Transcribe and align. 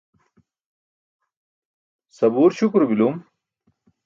sabuur 2.15 2.51
śukuro 2.57 2.83
bilum 2.91 3.15